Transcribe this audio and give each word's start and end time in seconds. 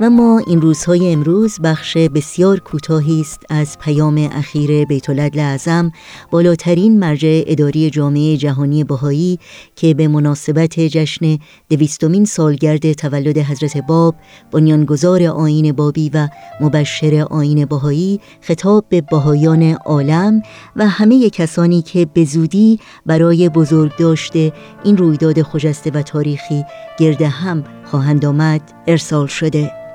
و 0.00 0.10
ما 0.10 0.38
این 0.46 0.60
روزهای 0.60 1.12
امروز 1.12 1.60
بخش 1.60 1.96
بسیار 1.96 2.60
کوتاهی 2.60 3.20
است 3.20 3.42
از 3.48 3.78
پیام 3.78 4.28
اخیر 4.32 4.84
بیت 4.84 5.10
اعظم 5.38 5.92
بالاترین 6.30 6.98
مرجع 6.98 7.42
اداری 7.46 7.90
جامعه 7.90 8.36
جهانی 8.36 8.84
بهایی 8.84 9.38
که 9.76 9.94
به 9.94 10.08
مناسبت 10.08 10.80
جشن 10.80 11.38
دویستمین 11.70 12.24
سالگرد 12.24 12.92
تولد 12.92 13.38
حضرت 13.38 13.76
باب 13.76 14.14
بنیانگذار 14.52 15.22
آیین 15.22 15.72
بابی 15.72 16.10
و 16.14 16.28
مبشر 16.60 17.26
آین 17.30 17.64
بهایی 17.64 18.20
خطاب 18.40 18.84
به 18.88 19.00
بهایان 19.00 19.62
عالم 19.72 20.42
و 20.76 20.88
همه 20.88 21.30
کسانی 21.30 21.82
که 21.82 22.06
به 22.14 22.24
زودی 22.24 22.80
برای 23.06 23.48
بزرگ 23.48 23.96
داشته 23.96 24.52
این 24.84 24.96
رویداد 24.96 25.42
خجسته 25.42 25.90
و 25.90 26.02
تاریخی 26.02 26.64
گرد 26.98 27.22
هم 27.22 27.64
خواهند 27.84 28.24
آمد 28.24 28.60
ارسال 28.86 29.26
شده. 29.26 29.87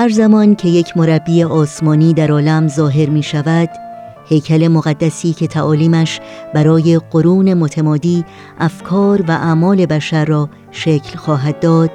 هر 0.00 0.08
زمان 0.08 0.54
که 0.54 0.68
یک 0.68 0.96
مربی 0.96 1.44
آسمانی 1.44 2.14
در 2.14 2.30
عالم 2.30 2.68
ظاهر 2.68 3.08
می 3.08 3.22
شود 3.22 3.68
هیکل 4.28 4.68
مقدسی 4.68 5.32
که 5.32 5.46
تعالیمش 5.46 6.20
برای 6.54 7.00
قرون 7.10 7.54
متمادی 7.54 8.24
افکار 8.58 9.22
و 9.22 9.30
اعمال 9.30 9.86
بشر 9.86 10.24
را 10.24 10.48
شکل 10.70 11.18
خواهد 11.18 11.60
داد 11.60 11.90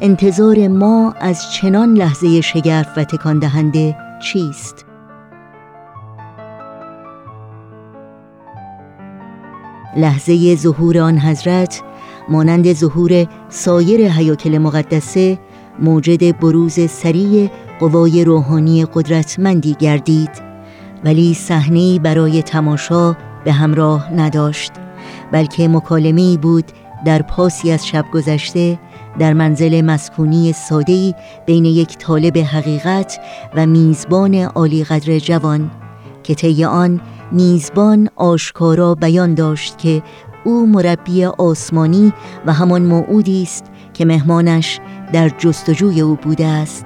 انتظار 0.00 0.68
ما 0.68 1.14
از 1.20 1.52
چنان 1.52 1.94
لحظه 1.94 2.40
شگرف 2.40 2.88
و 2.96 3.04
تکان 3.04 3.38
دهنده 3.38 3.96
چیست؟ 4.22 4.84
لحظه 9.96 10.56
ظهور 10.56 10.98
آن 10.98 11.18
حضرت 11.18 11.82
مانند 12.28 12.72
ظهور 12.72 13.26
سایر 13.48 14.08
حیاکل 14.08 14.58
مقدسه 14.58 15.38
موجد 15.80 16.38
بروز 16.38 16.90
سریع 16.90 17.50
قوای 17.80 18.24
روحانی 18.24 18.84
قدرتمندی 18.84 19.74
گردید 19.74 20.30
ولی 21.04 21.34
صحنه 21.34 21.98
برای 21.98 22.42
تماشا 22.42 23.16
به 23.44 23.52
همراه 23.52 24.12
نداشت 24.14 24.72
بلکه 25.32 25.68
مکالمه 25.68 26.36
بود 26.36 26.64
در 27.04 27.22
پاسی 27.22 27.70
از 27.70 27.86
شب 27.86 28.04
گذشته 28.12 28.78
در 29.18 29.32
منزل 29.32 29.80
مسکونی 29.80 30.52
ساده‌ای 30.52 31.14
بین 31.46 31.64
یک 31.64 31.98
طالب 31.98 32.38
حقیقت 32.38 33.20
و 33.54 33.66
میزبان 33.66 34.34
عالی 34.34 34.84
قدر 34.84 35.18
جوان 35.18 35.70
که 36.22 36.34
طی 36.34 36.64
آن 36.64 37.00
میزبان 37.32 38.08
آشکارا 38.16 38.94
بیان 38.94 39.34
داشت 39.34 39.78
که 39.78 40.02
او 40.44 40.66
مربی 40.66 41.24
آسمانی 41.24 42.12
و 42.46 42.52
همان 42.52 42.82
موعودی 42.82 43.42
است 43.42 43.64
که 43.94 44.04
مهمانش 44.04 44.80
در 45.12 45.28
جستجوی 45.28 46.00
او 46.00 46.14
بوده 46.14 46.46
است. 46.46 46.84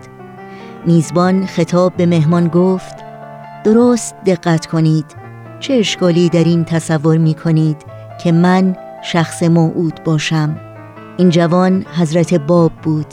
میزبان 0.86 1.46
خطاب 1.46 1.96
به 1.96 2.06
مهمان 2.06 2.48
گفت 2.48 2.94
درست 3.64 4.14
دقت 4.26 4.66
کنید. 4.66 5.06
چه 5.60 5.74
اشکالی 5.74 6.28
در 6.28 6.44
این 6.44 6.64
تصور 6.64 7.18
می 7.18 7.34
کنید 7.34 7.76
که 8.22 8.32
من 8.32 8.76
شخص 9.02 9.42
موعود 9.42 10.00
باشم؟ 10.04 10.56
این 11.16 11.30
جوان 11.30 11.86
حضرت 11.98 12.34
باب 12.34 12.72
بود 12.82 13.06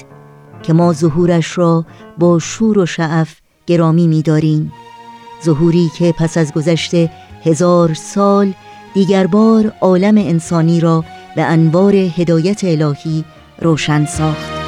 که 0.64 0.74
ما 0.74 0.94
ظهورش 0.94 1.58
را 1.58 1.86
با 2.18 2.40
شور 2.40 2.80
و 2.80 2.86
شعف 2.86 3.36
گرامی 3.68 4.08
می 4.08 4.22
داریم 4.22 4.72
ظهوری 5.44 5.92
که 5.98 6.12
پس 6.18 6.38
از 6.38 6.54
گذشته 6.54 7.12
هزار 7.44 7.94
سال 7.94 8.54
دیگر 8.94 9.28
بار 9.28 9.74
عالم 9.82 10.18
انسانی 10.18 10.80
را 10.80 11.04
به 11.36 11.44
انوار 11.44 11.96
هدایت 11.96 12.64
الهی 12.64 13.26
روشن 13.62 14.06
ساخت. 14.06 14.61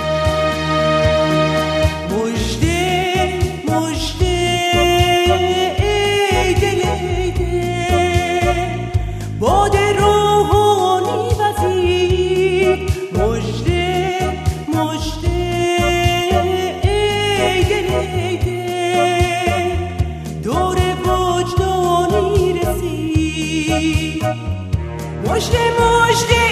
مجده 25.24 25.64
مجده 25.80 26.43